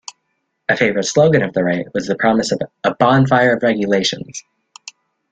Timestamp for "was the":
1.93-2.15